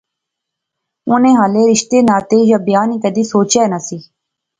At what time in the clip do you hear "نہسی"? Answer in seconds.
3.71-3.97